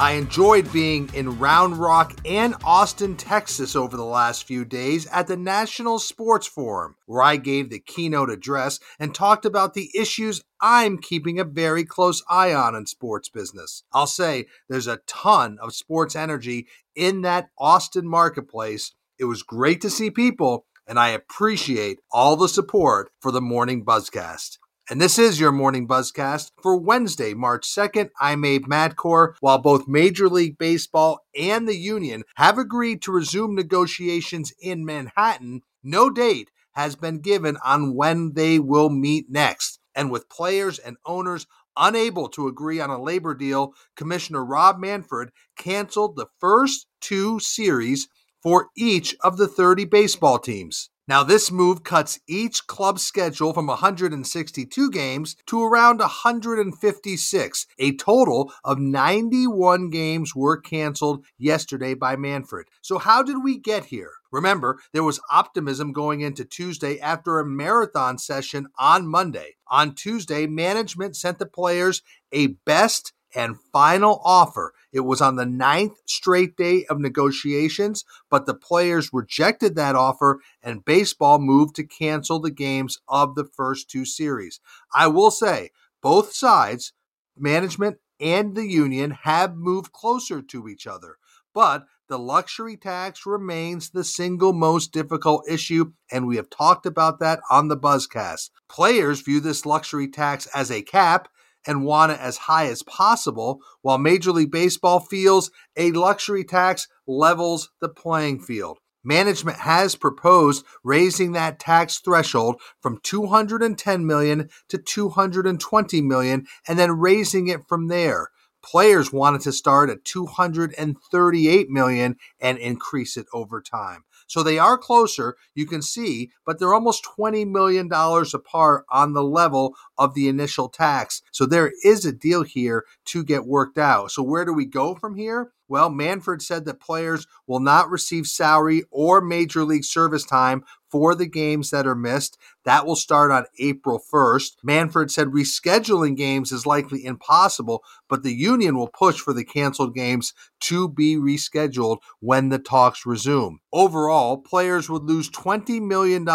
I 0.00 0.12
enjoyed 0.12 0.72
being 0.72 1.10
in 1.12 1.38
Round 1.38 1.76
Rock 1.76 2.14
and 2.24 2.54
Austin, 2.64 3.18
Texas 3.18 3.76
over 3.76 3.98
the 3.98 4.02
last 4.02 4.44
few 4.44 4.64
days 4.64 5.06
at 5.08 5.26
the 5.26 5.36
National 5.36 5.98
Sports 5.98 6.46
Forum, 6.46 6.96
where 7.04 7.20
I 7.20 7.36
gave 7.36 7.68
the 7.68 7.80
keynote 7.80 8.30
address 8.30 8.80
and 8.98 9.14
talked 9.14 9.44
about 9.44 9.74
the 9.74 9.90
issues 9.94 10.42
I'm 10.58 10.96
keeping 10.96 11.38
a 11.38 11.44
very 11.44 11.84
close 11.84 12.22
eye 12.30 12.54
on 12.54 12.74
in 12.74 12.86
sports 12.86 13.28
business. 13.28 13.82
I'll 13.92 14.06
say 14.06 14.46
there's 14.70 14.86
a 14.86 15.02
ton 15.06 15.58
of 15.60 15.74
sports 15.74 16.16
energy 16.16 16.66
in 16.96 17.20
that 17.20 17.50
Austin 17.58 18.08
marketplace. 18.08 18.94
It 19.18 19.26
was 19.26 19.42
great 19.42 19.82
to 19.82 19.90
see 19.90 20.10
people, 20.10 20.64
and 20.86 20.98
I 20.98 21.10
appreciate 21.10 21.98
all 22.10 22.36
the 22.36 22.48
support 22.48 23.10
for 23.20 23.30
the 23.30 23.42
Morning 23.42 23.84
Buzzcast. 23.84 24.56
And 24.90 25.00
this 25.00 25.20
is 25.20 25.38
your 25.38 25.52
morning 25.52 25.86
buzzcast 25.86 26.50
for 26.60 26.76
Wednesday, 26.76 27.32
March 27.32 27.64
2nd. 27.64 28.10
I'm 28.20 28.44
Abe 28.44 28.66
Madkour. 28.66 29.34
While 29.38 29.58
both 29.58 29.86
Major 29.86 30.28
League 30.28 30.58
Baseball 30.58 31.20
and 31.32 31.68
the 31.68 31.76
union 31.76 32.24
have 32.34 32.58
agreed 32.58 33.00
to 33.02 33.12
resume 33.12 33.54
negotiations 33.54 34.52
in 34.60 34.84
Manhattan, 34.84 35.62
no 35.84 36.10
date 36.10 36.50
has 36.72 36.96
been 36.96 37.20
given 37.20 37.56
on 37.64 37.94
when 37.94 38.32
they 38.32 38.58
will 38.58 38.90
meet 38.90 39.30
next. 39.30 39.78
And 39.94 40.10
with 40.10 40.28
players 40.28 40.80
and 40.80 40.96
owners 41.06 41.46
unable 41.76 42.28
to 42.30 42.48
agree 42.48 42.80
on 42.80 42.90
a 42.90 43.00
labor 43.00 43.36
deal, 43.36 43.74
Commissioner 43.94 44.44
Rob 44.44 44.80
Manfred 44.80 45.30
canceled 45.56 46.16
the 46.16 46.26
first 46.40 46.88
two 47.00 47.38
series 47.38 48.08
for 48.42 48.70
each 48.76 49.14
of 49.22 49.36
the 49.36 49.46
30 49.46 49.84
baseball 49.84 50.40
teams. 50.40 50.90
Now, 51.10 51.24
this 51.24 51.50
move 51.50 51.82
cuts 51.82 52.20
each 52.28 52.68
club's 52.68 53.02
schedule 53.02 53.52
from 53.52 53.66
162 53.66 54.90
games 54.92 55.34
to 55.46 55.60
around 55.60 55.98
156. 55.98 57.66
A 57.80 57.96
total 57.96 58.52
of 58.62 58.78
91 58.78 59.90
games 59.90 60.36
were 60.36 60.56
canceled 60.56 61.24
yesterday 61.36 61.94
by 61.94 62.14
Manfred. 62.14 62.68
So, 62.80 62.98
how 62.98 63.24
did 63.24 63.42
we 63.42 63.58
get 63.58 63.86
here? 63.86 64.12
Remember, 64.30 64.78
there 64.92 65.02
was 65.02 65.18
optimism 65.32 65.92
going 65.92 66.20
into 66.20 66.44
Tuesday 66.44 67.00
after 67.00 67.40
a 67.40 67.44
marathon 67.44 68.16
session 68.16 68.68
on 68.78 69.08
Monday. 69.08 69.56
On 69.66 69.96
Tuesday, 69.96 70.46
management 70.46 71.16
sent 71.16 71.40
the 71.40 71.46
players 71.46 72.02
a 72.30 72.46
best 72.64 73.12
and 73.34 73.60
final 73.72 74.20
offer. 74.24 74.72
It 74.92 75.00
was 75.00 75.20
on 75.20 75.36
the 75.36 75.46
ninth 75.46 75.98
straight 76.06 76.56
day 76.56 76.84
of 76.86 76.98
negotiations, 76.98 78.04
but 78.30 78.46
the 78.46 78.54
players 78.54 79.12
rejected 79.12 79.76
that 79.76 79.96
offer 79.96 80.40
and 80.62 80.84
baseball 80.84 81.38
moved 81.38 81.76
to 81.76 81.84
cancel 81.84 82.40
the 82.40 82.50
games 82.50 82.98
of 83.08 83.34
the 83.34 83.44
first 83.44 83.90
two 83.90 84.04
series. 84.04 84.60
I 84.94 85.06
will 85.06 85.30
say, 85.30 85.70
both 86.02 86.32
sides, 86.32 86.92
management 87.36 87.98
and 88.18 88.54
the 88.54 88.66
union, 88.66 89.12
have 89.22 89.54
moved 89.56 89.92
closer 89.92 90.42
to 90.42 90.68
each 90.68 90.86
other. 90.86 91.16
But 91.54 91.86
the 92.08 92.18
luxury 92.18 92.76
tax 92.76 93.24
remains 93.24 93.90
the 93.90 94.04
single 94.04 94.52
most 94.52 94.92
difficult 94.92 95.48
issue, 95.48 95.92
and 96.10 96.26
we 96.26 96.36
have 96.36 96.50
talked 96.50 96.86
about 96.86 97.20
that 97.20 97.40
on 97.50 97.68
the 97.68 97.76
Buzzcast. 97.76 98.50
Players 98.68 99.20
view 99.20 99.40
this 99.40 99.64
luxury 99.64 100.08
tax 100.08 100.46
as 100.54 100.70
a 100.70 100.82
cap 100.82 101.28
and 101.66 101.84
want 101.84 102.12
it 102.12 102.20
as 102.20 102.36
high 102.36 102.66
as 102.66 102.82
possible, 102.82 103.60
while 103.82 103.98
Major 103.98 104.32
League 104.32 104.50
Baseball 104.50 105.00
feels 105.00 105.50
a 105.76 105.92
luxury 105.92 106.44
tax 106.44 106.88
levels 107.06 107.70
the 107.80 107.88
playing 107.88 108.40
field. 108.40 108.78
Management 109.02 109.58
has 109.58 109.94
proposed 109.94 110.64
raising 110.84 111.32
that 111.32 111.58
tax 111.58 111.98
threshold 111.98 112.60
from 112.80 113.00
210 113.02 114.06
million 114.06 114.50
to 114.68 114.76
220 114.76 116.02
million 116.02 116.46
and 116.68 116.78
then 116.78 116.92
raising 116.92 117.48
it 117.48 117.66
from 117.66 117.88
there. 117.88 118.28
Players 118.62 119.10
wanted 119.10 119.40
to 119.42 119.52
start 119.52 119.88
at 119.88 120.04
238 120.04 121.70
million 121.70 122.16
and 122.40 122.58
increase 122.58 123.16
it 123.16 123.26
over 123.32 123.62
time. 123.62 124.04
So 124.30 124.44
they 124.44 124.60
are 124.60 124.78
closer, 124.78 125.36
you 125.56 125.66
can 125.66 125.82
see, 125.82 126.30
but 126.46 126.60
they're 126.60 126.72
almost 126.72 127.04
$20 127.18 127.48
million 127.48 127.90
apart 127.92 128.84
on 128.88 129.12
the 129.12 129.24
level 129.24 129.74
of 129.98 130.14
the 130.14 130.28
initial 130.28 130.68
tax. 130.68 131.20
So 131.32 131.46
there 131.46 131.72
is 131.84 132.06
a 132.06 132.12
deal 132.12 132.44
here 132.44 132.84
to 133.06 133.24
get 133.24 133.44
worked 133.44 133.76
out. 133.76 134.12
So 134.12 134.22
where 134.22 134.44
do 134.44 134.52
we 134.52 134.66
go 134.66 134.94
from 134.94 135.16
here? 135.16 135.50
Well, 135.66 135.90
Manfred 135.90 136.42
said 136.42 136.64
that 136.64 136.80
players 136.80 137.26
will 137.48 137.58
not 137.58 137.90
receive 137.90 138.26
salary 138.26 138.84
or 138.92 139.20
major 139.20 139.64
league 139.64 139.84
service 139.84 140.24
time 140.24 140.64
for 140.90 141.14
the 141.14 141.26
games 141.26 141.70
that 141.70 141.86
are 141.86 141.94
missed. 141.94 142.38
That 142.64 142.86
will 142.86 142.96
start 142.96 143.30
on 143.30 143.46
April 143.58 144.00
1st. 144.12 144.56
Manfred 144.62 145.10
said 145.10 145.28
rescheduling 145.28 146.16
games 146.16 146.52
is 146.52 146.66
likely 146.66 147.04
impossible, 147.04 147.82
but 148.08 148.22
the 148.22 148.34
union 148.34 148.76
will 148.76 148.88
push 148.88 149.18
for 149.18 149.32
the 149.32 149.44
canceled 149.44 149.94
games 149.94 150.34
to 150.60 150.88
be 150.88 151.16
rescheduled 151.16 151.98
when 152.20 152.48
the 152.48 152.58
talks 152.58 153.06
resume. 153.06 153.60
Overall, 153.72 154.38
players 154.38 154.90
would 154.90 155.04
lose 155.04 155.30
$20 155.30 155.80
million 155.80 156.26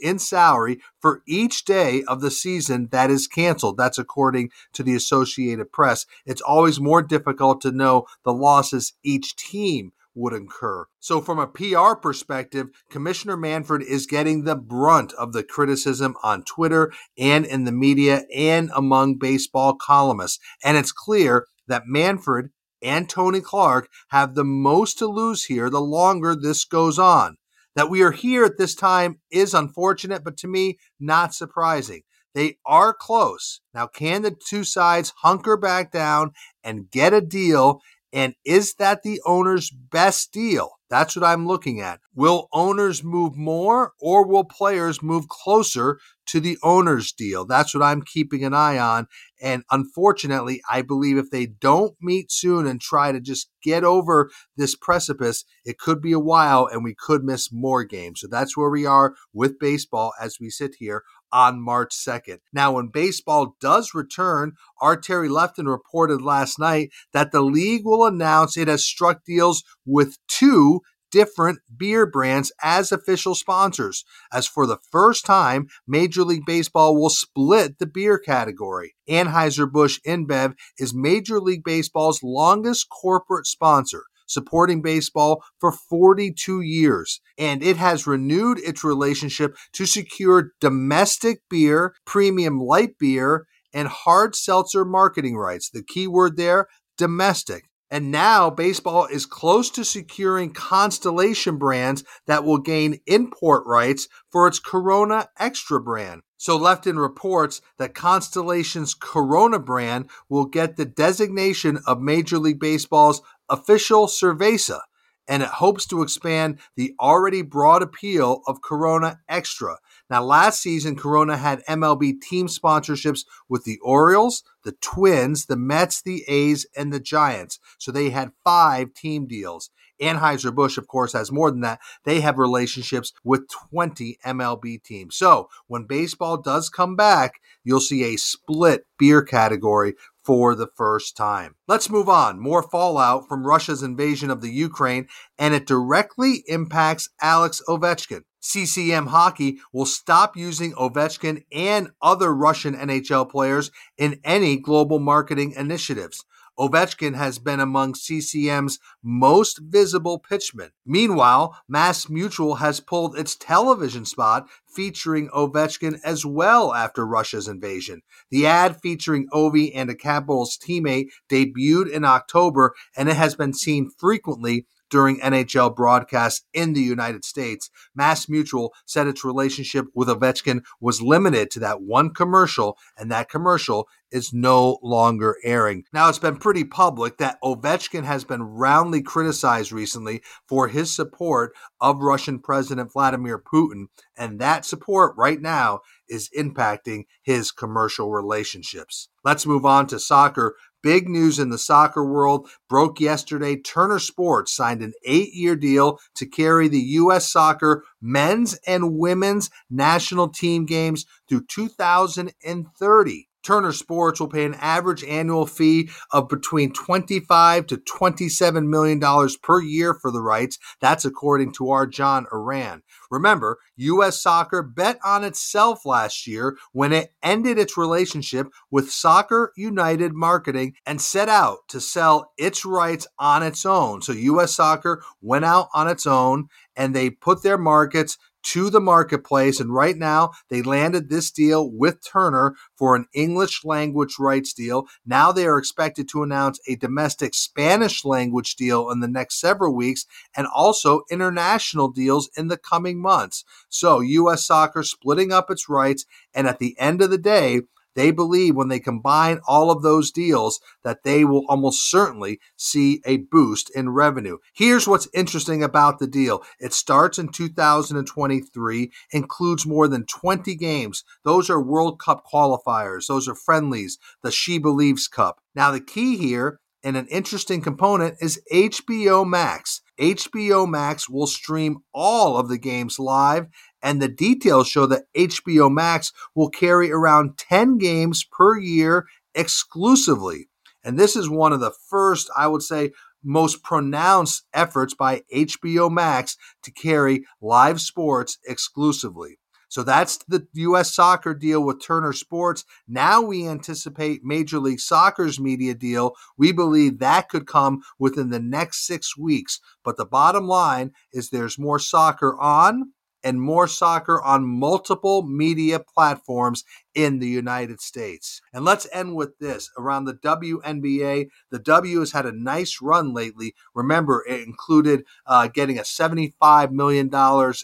in 0.00 0.18
salary 0.18 0.80
for 1.00 1.22
each 1.26 1.64
day 1.64 2.02
of 2.08 2.20
the 2.20 2.30
season 2.30 2.88
that 2.92 3.10
is 3.10 3.26
canceled. 3.26 3.76
That's 3.76 3.98
according 3.98 4.50
to 4.72 4.82
the 4.82 4.94
Associated 4.94 5.72
Press. 5.72 6.06
It's 6.24 6.40
always 6.40 6.80
more 6.80 7.02
difficult 7.02 7.60
to 7.62 7.72
know 7.72 8.06
the 8.24 8.32
losses 8.32 8.94
each 9.02 9.36
team 9.36 9.92
would 10.14 10.32
incur. 10.32 10.86
So, 11.00 11.20
from 11.20 11.38
a 11.38 11.46
PR 11.46 11.94
perspective, 11.94 12.68
Commissioner 12.90 13.36
Manfred 13.36 13.82
is 13.82 14.06
getting 14.06 14.44
the 14.44 14.56
brunt 14.56 15.12
of 15.14 15.32
the 15.32 15.42
criticism 15.42 16.16
on 16.22 16.44
Twitter 16.44 16.92
and 17.18 17.44
in 17.44 17.64
the 17.64 17.72
media 17.72 18.22
and 18.34 18.70
among 18.74 19.18
baseball 19.18 19.74
columnists. 19.74 20.38
And 20.64 20.76
it's 20.76 20.92
clear 20.92 21.46
that 21.66 21.84
Manfred 21.86 22.50
and 22.82 23.08
Tony 23.08 23.40
Clark 23.40 23.88
have 24.08 24.34
the 24.34 24.44
most 24.44 24.98
to 24.98 25.06
lose 25.06 25.44
here 25.44 25.70
the 25.70 25.80
longer 25.80 26.36
this 26.36 26.64
goes 26.64 26.98
on. 26.98 27.36
That 27.74 27.90
we 27.90 28.02
are 28.02 28.12
here 28.12 28.44
at 28.44 28.56
this 28.56 28.74
time 28.74 29.20
is 29.32 29.52
unfortunate, 29.52 30.22
but 30.22 30.36
to 30.38 30.46
me, 30.46 30.78
not 31.00 31.34
surprising. 31.34 32.02
They 32.34 32.58
are 32.66 32.92
close. 32.92 33.60
Now, 33.72 33.86
can 33.86 34.22
the 34.22 34.32
two 34.32 34.64
sides 34.64 35.12
hunker 35.18 35.56
back 35.56 35.92
down 35.92 36.32
and 36.62 36.90
get 36.90 37.14
a 37.14 37.20
deal 37.20 37.80
and 38.14 38.34
is 38.44 38.74
that 38.74 39.02
the 39.02 39.20
owner's 39.26 39.70
best 39.70 40.32
deal? 40.32 40.78
That's 40.88 41.16
what 41.16 41.24
I'm 41.24 41.48
looking 41.48 41.80
at. 41.80 41.98
Will 42.14 42.48
owners 42.52 43.02
move 43.02 43.36
more 43.36 43.92
or 44.00 44.24
will 44.24 44.44
players 44.44 45.02
move 45.02 45.28
closer 45.28 45.98
to 46.26 46.40
the 46.40 46.58
owner's 46.62 47.12
deal? 47.12 47.44
That's 47.44 47.74
what 47.74 47.82
I'm 47.82 48.02
keeping 48.02 48.44
an 48.44 48.54
eye 48.54 48.78
on. 48.78 49.06
And 49.42 49.64
unfortunately, 49.70 50.60
I 50.70 50.82
believe 50.82 51.18
if 51.18 51.30
they 51.30 51.46
don't 51.46 51.94
meet 52.00 52.32
soon 52.32 52.66
and 52.66 52.80
try 52.80 53.12
to 53.12 53.20
just 53.20 53.50
get 53.62 53.84
over 53.84 54.30
this 54.56 54.74
precipice, 54.76 55.44
it 55.64 55.78
could 55.78 56.00
be 56.00 56.12
a 56.12 56.20
while 56.20 56.66
and 56.66 56.82
we 56.82 56.94
could 56.94 57.24
miss 57.24 57.52
more 57.52 57.84
games. 57.84 58.20
So 58.20 58.28
that's 58.30 58.56
where 58.56 58.70
we 58.70 58.86
are 58.86 59.14
with 59.32 59.58
baseball 59.58 60.12
as 60.20 60.36
we 60.40 60.50
sit 60.50 60.76
here 60.78 61.02
on 61.34 61.60
March 61.60 61.92
2nd. 61.92 62.38
Now, 62.52 62.72
when 62.72 62.88
baseball 62.88 63.56
does 63.60 63.92
return, 63.92 64.52
our 64.80 64.96
Terry 64.96 65.28
Lefton 65.28 65.66
reported 65.66 66.22
last 66.22 66.60
night 66.60 66.90
that 67.12 67.32
the 67.32 67.42
league 67.42 67.82
will 67.84 68.06
announce 68.06 68.56
it 68.56 68.68
has 68.68 68.86
struck 68.86 69.24
deals 69.24 69.64
with 69.84 70.16
two 70.28 70.80
different 71.14 71.60
beer 71.76 72.06
brands 72.06 72.52
as 72.60 72.90
official 72.90 73.36
sponsors. 73.36 74.04
As 74.32 74.48
for 74.48 74.66
the 74.66 74.78
first 74.90 75.24
time, 75.24 75.68
Major 75.86 76.24
League 76.24 76.44
Baseball 76.44 77.00
will 77.00 77.08
split 77.08 77.78
the 77.78 77.86
beer 77.86 78.18
category. 78.18 78.96
Anheuser-Busch 79.08 80.00
InBev 80.04 80.54
is 80.76 80.92
Major 80.92 81.38
League 81.38 81.62
Baseball's 81.62 82.20
longest 82.24 82.88
corporate 82.88 83.46
sponsor 83.46 84.02
supporting 84.26 84.80
baseball 84.82 85.44
for 85.60 85.70
42 85.70 86.62
years, 86.62 87.20
and 87.38 87.62
it 87.62 87.76
has 87.76 88.06
renewed 88.06 88.58
its 88.58 88.82
relationship 88.82 89.54
to 89.74 89.84
secure 89.84 90.52
domestic 90.62 91.42
beer, 91.50 91.94
premium 92.06 92.58
light 92.58 92.98
beer, 92.98 93.46
and 93.74 93.86
hard 93.86 94.34
seltzer 94.34 94.84
marketing 94.84 95.36
rights. 95.36 95.68
The 95.68 95.84
key 95.84 96.08
word 96.08 96.38
there 96.38 96.66
domestic. 96.96 97.64
And 97.90 98.10
now 98.10 98.50
baseball 98.50 99.06
is 99.06 99.26
close 99.26 99.70
to 99.70 99.84
securing 99.84 100.52
Constellation 100.52 101.58
brands 101.58 102.02
that 102.26 102.44
will 102.44 102.58
gain 102.58 103.00
import 103.06 103.64
rights 103.66 104.08
for 104.30 104.48
its 104.48 104.58
Corona 104.58 105.28
Extra 105.38 105.80
brand. 105.80 106.22
So, 106.36 106.56
Lefton 106.56 106.98
reports 106.98 107.60
that 107.78 107.94
Constellation's 107.94 108.94
Corona 108.94 109.58
brand 109.58 110.10
will 110.28 110.44
get 110.44 110.76
the 110.76 110.84
designation 110.84 111.78
of 111.86 112.00
Major 112.00 112.38
League 112.38 112.60
Baseball's 112.60 113.22
official 113.48 114.06
cerveza, 114.06 114.80
and 115.26 115.42
it 115.42 115.48
hopes 115.48 115.86
to 115.86 116.02
expand 116.02 116.58
the 116.76 116.94
already 117.00 117.42
broad 117.42 117.82
appeal 117.82 118.42
of 118.46 118.60
Corona 118.60 119.20
Extra. 119.28 119.78
Now, 120.14 120.22
last 120.22 120.62
season, 120.62 120.94
Corona 120.94 121.36
had 121.36 121.64
MLB 121.64 122.20
team 122.20 122.46
sponsorships 122.46 123.24
with 123.48 123.64
the 123.64 123.80
Orioles, 123.82 124.44
the 124.62 124.70
Twins, 124.80 125.46
the 125.46 125.56
Mets, 125.56 126.00
the 126.00 126.22
A's, 126.28 126.68
and 126.76 126.92
the 126.92 127.00
Giants. 127.00 127.58
So 127.78 127.90
they 127.90 128.10
had 128.10 128.30
five 128.44 128.94
team 128.94 129.26
deals. 129.26 129.70
Anheuser-Busch, 130.00 130.78
of 130.78 130.86
course, 130.86 131.14
has 131.14 131.32
more 131.32 131.50
than 131.50 131.62
that. 131.62 131.80
They 132.04 132.20
have 132.20 132.38
relationships 132.38 133.12
with 133.24 133.48
20 133.48 134.18
MLB 134.24 134.84
teams. 134.84 135.16
So 135.16 135.48
when 135.66 135.82
baseball 135.82 136.36
does 136.36 136.68
come 136.68 136.94
back, 136.94 137.40
you'll 137.64 137.80
see 137.80 138.04
a 138.04 138.16
split 138.16 138.86
beer 138.96 139.20
category 139.20 139.94
for 140.22 140.54
the 140.54 140.68
first 140.76 141.16
time. 141.16 141.56
Let's 141.66 141.90
move 141.90 142.08
on. 142.08 142.38
More 142.38 142.62
fallout 142.62 143.26
from 143.28 143.44
Russia's 143.44 143.82
invasion 143.82 144.30
of 144.30 144.42
the 144.42 144.52
Ukraine, 144.52 145.08
and 145.40 145.54
it 145.54 145.66
directly 145.66 146.44
impacts 146.46 147.10
Alex 147.20 147.60
Ovechkin. 147.66 148.22
CCM 148.44 149.06
Hockey 149.06 149.58
will 149.72 149.86
stop 149.86 150.36
using 150.36 150.74
Ovechkin 150.74 151.44
and 151.50 151.90
other 152.02 152.34
Russian 152.34 152.74
NHL 152.74 153.30
players 153.30 153.70
in 153.96 154.20
any 154.22 154.58
global 154.58 154.98
marketing 154.98 155.52
initiatives. 155.52 156.24
Ovechkin 156.58 157.14
has 157.14 157.38
been 157.38 157.58
among 157.58 157.94
CCM's 157.94 158.78
most 159.02 159.60
visible 159.62 160.18
pitchmen. 160.18 160.70
Meanwhile, 160.84 161.58
Mass 161.68 162.08
Mutual 162.08 162.56
has 162.56 162.80
pulled 162.80 163.18
its 163.18 163.34
television 163.34 164.04
spot 164.04 164.46
featuring 164.68 165.30
Ovechkin 165.30 165.98
as 166.04 166.26
well 166.26 166.74
after 166.74 167.06
Russia's 167.06 167.48
invasion. 167.48 168.02
The 168.30 168.46
ad 168.46 168.80
featuring 168.80 169.26
Ovi 169.32 169.72
and 169.74 169.88
a 169.88 169.94
Capitals 169.94 170.58
teammate 170.58 171.08
debuted 171.30 171.90
in 171.90 172.04
October 172.04 172.74
and 172.96 173.08
it 173.08 173.16
has 173.16 173.34
been 173.34 173.54
seen 173.54 173.90
frequently 173.98 174.66
during 174.90 175.18
NHL 175.20 175.74
broadcasts 175.74 176.46
in 176.52 176.72
the 176.72 176.80
United 176.80 177.24
States. 177.24 177.70
Mass 177.94 178.28
Mutual 178.28 178.72
said 178.86 179.06
its 179.06 179.24
relationship 179.24 179.86
with 179.94 180.08
Ovechkin 180.08 180.62
was 180.80 181.02
limited 181.02 181.50
to 181.52 181.60
that 181.60 181.82
one 181.82 182.12
commercial, 182.12 182.76
and 182.96 183.10
that 183.10 183.28
commercial 183.28 183.88
is 184.10 184.32
no 184.32 184.78
longer 184.82 185.36
airing. 185.42 185.84
Now, 185.92 186.08
it's 186.08 186.20
been 186.20 186.36
pretty 186.36 186.62
public 186.62 187.18
that 187.18 187.38
Ovechkin 187.42 188.04
has 188.04 188.24
been 188.24 188.42
roundly 188.42 189.02
criticized 189.02 189.72
recently 189.72 190.22
for 190.46 190.68
his 190.68 190.94
support 190.94 191.52
of 191.80 192.02
Russian 192.02 192.38
President 192.38 192.92
Vladimir 192.92 193.38
Putin, 193.38 193.86
and 194.16 194.38
that 194.38 194.64
support 194.64 195.14
right 195.16 195.40
now 195.40 195.80
is 196.08 196.30
impacting 196.38 197.04
his 197.22 197.50
commercial 197.50 198.12
relationships. 198.12 199.08
Let's 199.24 199.46
move 199.46 199.64
on 199.64 199.86
to 199.88 199.98
soccer. 199.98 200.54
Big 200.84 201.08
news 201.08 201.38
in 201.38 201.48
the 201.48 201.56
soccer 201.56 202.04
world 202.04 202.46
broke 202.68 203.00
yesterday. 203.00 203.56
Turner 203.56 203.98
Sports 203.98 204.54
signed 204.54 204.82
an 204.82 204.92
eight 205.06 205.32
year 205.32 205.56
deal 205.56 205.98
to 206.14 206.26
carry 206.26 206.68
the 206.68 206.78
U.S. 206.78 207.32
soccer 207.32 207.84
men's 208.02 208.52
and 208.66 208.98
women's 208.98 209.48
national 209.70 210.28
team 210.28 210.66
games 210.66 211.06
through 211.26 211.46
2030. 211.46 213.28
Turner 213.44 213.72
Sports 213.72 214.20
will 214.20 214.28
pay 214.28 214.44
an 214.44 214.54
average 214.54 215.04
annual 215.04 215.46
fee 215.46 215.90
of 216.12 216.28
between 216.28 216.72
25 216.72 217.66
to 217.66 217.76
27 217.76 218.68
million 218.68 218.98
dollars 218.98 219.36
per 219.36 219.60
year 219.60 219.94
for 219.94 220.10
the 220.10 220.22
rights. 220.22 220.58
That's 220.80 221.04
according 221.04 221.52
to 221.54 221.70
our 221.70 221.86
John 221.86 222.26
Ourand. 222.32 222.82
Remember, 223.10 223.58
US 223.76 224.20
Soccer 224.20 224.62
bet 224.62 224.98
on 225.04 225.24
itself 225.24 225.84
last 225.84 226.26
year 226.26 226.56
when 226.72 226.92
it 226.92 227.12
ended 227.22 227.58
its 227.58 227.76
relationship 227.76 228.48
with 228.70 228.90
Soccer 228.90 229.52
United 229.56 230.14
Marketing 230.14 230.74
and 230.86 231.00
set 231.00 231.28
out 231.28 231.58
to 231.68 231.80
sell 231.80 232.32
its 232.36 232.64
rights 232.64 233.06
on 233.18 233.42
its 233.42 233.66
own. 233.66 234.02
So 234.02 234.12
US 234.12 234.54
Soccer 234.54 235.02
went 235.20 235.44
out 235.44 235.68
on 235.74 235.88
its 235.88 236.06
own 236.06 236.48
and 236.76 236.94
they 236.94 237.10
put 237.10 237.42
their 237.42 237.58
markets 237.58 238.18
to 238.44 238.70
the 238.70 238.80
marketplace. 238.80 239.60
And 239.60 239.74
right 239.74 239.96
now, 239.96 240.30
they 240.48 240.62
landed 240.62 241.08
this 241.08 241.30
deal 241.30 241.70
with 241.70 242.04
Turner 242.04 242.54
for 242.76 242.94
an 242.94 243.06
English 243.12 243.64
language 243.64 244.16
rights 244.18 244.52
deal. 244.52 244.86
Now 245.04 245.32
they 245.32 245.46
are 245.46 245.58
expected 245.58 246.08
to 246.10 246.22
announce 246.22 246.60
a 246.68 246.76
domestic 246.76 247.34
Spanish 247.34 248.04
language 248.04 248.56
deal 248.56 248.90
in 248.90 249.00
the 249.00 249.08
next 249.08 249.40
several 249.40 249.74
weeks 249.74 250.06
and 250.36 250.46
also 250.46 251.02
international 251.10 251.88
deals 251.88 252.30
in 252.36 252.48
the 252.48 252.58
coming 252.58 253.00
months. 253.00 253.44
So, 253.68 254.00
U.S. 254.00 254.46
soccer 254.46 254.82
splitting 254.82 255.32
up 255.32 255.50
its 255.50 255.68
rights. 255.68 256.04
And 256.34 256.46
at 256.46 256.58
the 256.58 256.78
end 256.78 257.02
of 257.02 257.10
the 257.10 257.18
day, 257.18 257.62
they 257.94 258.10
believe 258.10 258.54
when 258.54 258.68
they 258.68 258.80
combine 258.80 259.40
all 259.46 259.70
of 259.70 259.82
those 259.82 260.10
deals 260.10 260.60
that 260.82 261.02
they 261.04 261.24
will 261.24 261.44
almost 261.48 261.90
certainly 261.90 262.40
see 262.56 263.00
a 263.04 263.18
boost 263.18 263.70
in 263.74 263.90
revenue. 263.90 264.38
Here's 264.52 264.86
what's 264.86 265.08
interesting 265.14 265.62
about 265.62 265.98
the 265.98 266.06
deal. 266.06 266.42
It 266.60 266.72
starts 266.72 267.18
in 267.18 267.28
2023, 267.28 268.92
includes 269.12 269.66
more 269.66 269.88
than 269.88 270.06
20 270.06 270.54
games. 270.56 271.04
Those 271.24 271.50
are 271.50 271.60
World 271.60 271.98
Cup 272.00 272.24
qualifiers. 272.32 273.06
Those 273.06 273.28
are 273.28 273.34
friendlies, 273.34 273.98
the 274.22 274.30
She 274.30 274.58
Believes 274.58 275.08
Cup. 275.08 275.40
Now 275.54 275.70
the 275.70 275.80
key 275.80 276.16
here 276.16 276.60
and 276.84 276.98
an 276.98 277.06
interesting 277.06 277.62
component 277.62 278.16
is 278.20 278.40
HBO 278.52 279.26
Max. 279.26 279.80
HBO 279.98 280.68
Max 280.68 281.08
will 281.08 281.26
stream 281.26 281.78
all 281.94 282.36
of 282.36 282.48
the 282.48 282.58
games 282.58 282.98
live 282.98 283.46
and 283.84 284.00
the 284.00 284.08
details 284.08 284.66
show 284.66 284.86
that 284.86 285.04
HBO 285.14 285.70
Max 285.70 286.10
will 286.34 286.48
carry 286.48 286.90
around 286.90 287.36
10 287.36 287.76
games 287.76 288.24
per 288.24 288.58
year 288.58 289.06
exclusively. 289.34 290.48
And 290.82 290.98
this 290.98 291.14
is 291.14 291.28
one 291.28 291.52
of 291.52 291.60
the 291.60 291.74
first, 291.88 292.30
I 292.34 292.46
would 292.46 292.62
say, 292.62 292.92
most 293.22 293.62
pronounced 293.62 294.44
efforts 294.54 294.94
by 294.94 295.22
HBO 295.32 295.90
Max 295.90 296.36
to 296.62 296.72
carry 296.72 297.24
live 297.42 297.80
sports 297.80 298.38
exclusively. 298.48 299.38
So 299.68 299.82
that's 299.82 300.18
the 300.28 300.46
U.S. 300.54 300.94
soccer 300.94 301.34
deal 301.34 301.62
with 301.62 301.82
Turner 301.82 302.12
Sports. 302.12 302.64
Now 302.86 303.20
we 303.20 303.46
anticipate 303.46 304.24
Major 304.24 304.60
League 304.60 304.80
Soccer's 304.80 305.40
media 305.40 305.74
deal. 305.74 306.14
We 306.38 306.52
believe 306.52 307.00
that 307.00 307.28
could 307.28 307.46
come 307.46 307.82
within 307.98 308.30
the 308.30 308.40
next 308.40 308.86
six 308.86 309.18
weeks. 309.18 309.60
But 309.84 309.96
the 309.96 310.06
bottom 310.06 310.46
line 310.46 310.92
is 311.12 311.28
there's 311.28 311.58
more 311.58 311.80
soccer 311.80 312.38
on 312.40 312.92
and 313.24 313.40
more 313.40 313.66
soccer 313.66 314.22
on 314.22 314.46
multiple 314.46 315.22
media 315.22 315.80
platforms 315.80 316.62
in 316.94 317.18
the 317.18 317.28
United 317.28 317.80
States. 317.80 318.40
And 318.52 318.64
let's 318.64 318.86
end 318.92 319.16
with 319.16 319.38
this 319.38 319.70
around 319.78 320.04
the 320.04 320.14
WNBA. 320.14 321.28
The 321.50 321.58
W 321.58 322.00
has 322.00 322.12
had 322.12 322.26
a 322.26 322.32
nice 322.32 322.78
run 322.80 323.12
lately. 323.14 323.54
Remember, 323.74 324.24
it 324.28 324.42
included 324.46 325.04
uh, 325.26 325.48
getting 325.48 325.78
a 325.78 325.82
$75 325.82 326.70
million 326.70 327.10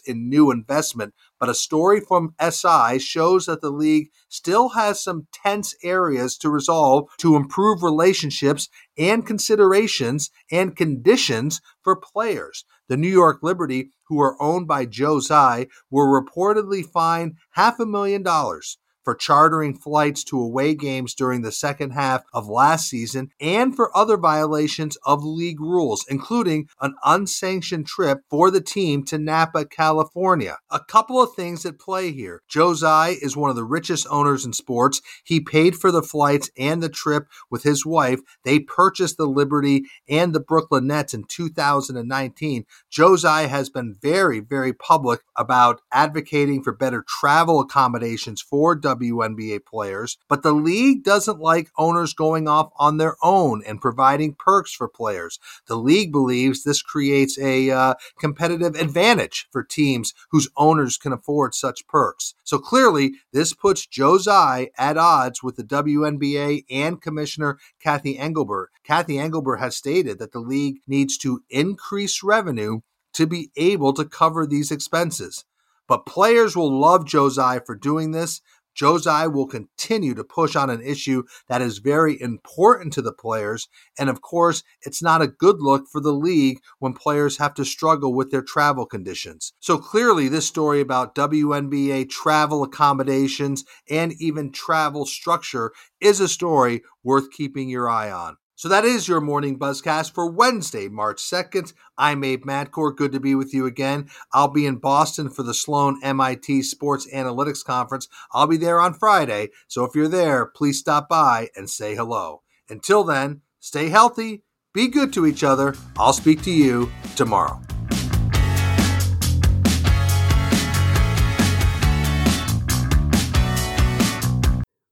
in 0.07 0.29
new 0.29 0.51
investment. 0.51 1.15
But 1.39 1.49
a 1.49 1.55
story 1.55 2.01
from 2.01 2.35
SI 2.41 2.99
shows 2.99 3.47
that 3.47 3.61
the 3.61 3.71
league 3.71 4.11
still 4.29 4.71
has 4.71 5.03
some 5.03 5.27
tense 5.33 5.75
areas 5.83 6.37
to 6.39 6.51
resolve 6.51 7.09
to 7.19 7.37
improve 7.37 7.83
relationships 7.83 8.69
and 8.99 9.27
considerations 9.27 10.31
and 10.51 10.77
conditions 10.77 11.61
for 11.83 11.97
players. 11.97 12.65
The 12.91 12.97
New 12.97 13.09
York 13.09 13.39
Liberty, 13.41 13.93
who 14.09 14.21
are 14.21 14.37
owned 14.43 14.67
by 14.67 14.85
Joe 14.85 15.21
Tsai, 15.21 15.69
were 15.93 16.21
reportedly 16.21 16.85
fined 16.85 17.37
half 17.51 17.79
a 17.79 17.87
million 17.87 18.25
dollars 18.25 18.79
for 19.05 19.15
chartering 19.15 19.75
flights 19.75 20.25
to 20.25 20.41
away 20.41 20.75
games 20.75 21.15
during 21.15 21.43
the 21.43 21.53
second 21.53 21.91
half 21.91 22.23
of 22.33 22.49
last 22.49 22.89
season 22.89 23.31
and 23.41 23.75
for 23.75 23.97
other 23.97 24.17
violations 24.17 24.97
of 25.05 25.25
league 25.25 25.61
rules, 25.61 26.05
including 26.09 26.69
an 26.81 26.95
unsanctioned 27.05 27.87
trip 27.87 28.21
for 28.29 28.51
the 28.51 28.61
team 28.61 29.05
to 29.05 29.19
Napa, 29.19 29.65
California. 29.65 30.59
A 30.71 30.81
couple 30.81 31.21
of 31.21 31.35
things 31.35 31.65
at 31.65 31.79
play 31.79 32.13
here. 32.13 32.43
Joe 32.49 32.75
Tsai 32.75 33.17
is 33.21 33.37
one 33.37 33.51
of 33.51 33.57
the 33.57 33.65
richest 33.65 34.07
owners 34.11 34.45
in 34.45 34.53
sports. 34.53 35.01
He 35.25 35.41
paid 35.41 35.77
for 35.77 35.91
the 35.91 36.03
flights 36.03 36.51
and 36.59 36.83
the 36.83 36.89
trip 36.89 37.27
with 37.51 37.63
his 37.63 37.87
wife. 37.87 38.21
They 38.45 38.61
purchased 38.61 39.17
the 39.17 39.27
Liberty 39.27 39.85
and 40.09 40.35
the 40.35 40.41
Brooklyn 40.41 40.87
Nets 40.87 41.15
in 41.15 41.25
2019. 41.25 42.65
Joe 42.91 43.17
Tsai 43.17 43.43
has 43.43 43.71
been 43.71 43.97
very, 44.01 44.41
very 44.41 44.73
public 44.73 45.21
about 45.37 45.81
advocating 45.93 46.63
for 46.63 46.73
better 46.73 47.05
travel 47.07 47.61
accommodations 47.61 48.41
for 48.43 48.75
WNBA 48.97 49.65
players, 49.65 50.19
but 50.29 50.43
the 50.43 50.53
league 50.53 51.03
doesn't 51.03 51.41
like 51.41 51.71
owners 51.79 52.13
going 52.13 52.49
off 52.49 52.73
on 52.79 52.97
their 52.97 53.17
own 53.23 53.63
and 53.67 53.81
providing 53.81 54.35
perks 54.35 54.73
for 54.73 54.89
players. 54.89 55.39
The 55.67 55.77
league 55.77 56.13
believes 56.13 56.63
this 56.63 56.83
creates 56.83 57.39
a 57.39 57.71
uh, 57.71 57.95
competitive 58.19 58.75
advantage 58.75 59.49
for 59.51 59.63
teams 59.63 60.15
whose 60.31 60.49
owners 60.57 60.97
can 60.97 61.13
afford 61.13 61.55
such 61.55 61.87
perks. 61.87 62.35
So 62.45 62.59
clearly, 62.59 63.13
this 63.33 63.55
puts 63.55 63.87
Joe 63.87 64.19
Tsai 64.19 64.71
at 64.77 64.97
odds 64.97 65.43
with 65.43 65.57
the 65.57 65.65
WNBA 65.65 66.65
and 66.71 67.01
Commissioner 67.01 67.59
Cathy 67.81 68.19
Engelbert. 68.19 68.71
Cathy 68.85 69.19
Engelbert 69.19 69.61
has 69.61 69.77
stated 69.77 70.19
that 70.19 70.33
the 70.33 70.41
league 70.41 70.79
needs 70.87 71.17
to 71.19 71.43
increase 71.51 72.23
revenue 72.23 72.81
to 73.13 73.27
be 73.27 73.51
able 73.57 73.93
to 73.95 74.05
cover 74.05 74.47
these 74.47 74.71
expenses. 74.71 75.45
But 75.87 76.07
players 76.07 76.55
will 76.55 76.79
love 76.79 77.05
Joe 77.05 77.29
Tsai 77.29 77.59
for 77.59 77.75
doing 77.75 78.13
this 78.13 78.41
Joe 78.81 78.97
Tsai 78.97 79.27
will 79.27 79.47
continue 79.47 80.15
to 80.15 80.25
push 80.25 80.57
on 80.57 80.71
an 80.71 80.81
issue 80.81 81.25
that 81.49 81.61
is 81.61 81.81
very 81.81 82.19
important 82.19 82.95
to 82.95 83.03
the 83.03 83.13
players. 83.13 83.69
And 83.99 84.09
of 84.09 84.23
course, 84.23 84.63
it's 84.81 85.03
not 85.03 85.21
a 85.21 85.29
good 85.29 85.61
look 85.61 85.85
for 85.93 86.01
the 86.01 86.15
league 86.15 86.61
when 86.79 86.95
players 86.95 87.37
have 87.37 87.53
to 87.57 87.65
struggle 87.67 88.15
with 88.15 88.31
their 88.31 88.41
travel 88.41 88.87
conditions. 88.87 89.53
So 89.61 89.77
clearly, 89.77 90.29
this 90.29 90.47
story 90.47 90.81
about 90.81 91.15
WNBA 91.15 92.09
travel 92.09 92.63
accommodations 92.63 93.67
and 93.91 94.15
even 94.19 94.51
travel 94.51 95.05
structure 95.05 95.73
is 96.01 96.19
a 96.19 96.27
story 96.27 96.81
worth 97.05 97.31
keeping 97.33 97.69
your 97.69 97.91
eye 97.91 98.11
on. 98.11 98.39
So 98.61 98.69
that 98.69 98.85
is 98.85 99.09
your 99.09 99.23
morning 99.23 99.59
buzzcast 99.59 100.13
for 100.13 100.31
Wednesday, 100.31 100.87
March 100.89 101.23
2nd. 101.23 101.73
I'm 101.97 102.23
Abe 102.23 102.45
Madkour. 102.45 102.95
Good 102.95 103.11
to 103.13 103.19
be 103.19 103.35
with 103.35 103.55
you 103.55 103.65
again. 103.65 104.11
I'll 104.35 104.49
be 104.51 104.67
in 104.67 104.77
Boston 104.77 105.31
for 105.31 105.43
the 105.43 105.55
Sloan 105.55 105.99
MIT 106.03 106.65
Sports 106.65 107.09
Analytics 107.11 107.65
Conference. 107.65 108.07
I'll 108.33 108.47
be 108.47 108.59
there 108.59 108.79
on 108.79 108.93
Friday. 108.93 109.49
So 109.67 109.85
if 109.85 109.95
you're 109.95 110.09
there, 110.09 110.45
please 110.45 110.79
stop 110.79 111.09
by 111.09 111.49
and 111.57 111.71
say 111.71 111.95
hello. 111.95 112.43
Until 112.69 113.03
then, 113.03 113.41
stay 113.61 113.89
healthy, 113.89 114.43
be 114.75 114.89
good 114.89 115.11
to 115.15 115.25
each 115.25 115.43
other. 115.43 115.75
I'll 115.99 116.13
speak 116.13 116.43
to 116.43 116.51
you 116.51 116.93
tomorrow. 117.17 117.63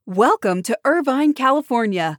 Welcome 0.06 0.62
to 0.62 0.78
Irvine, 0.86 1.34
California 1.34 2.18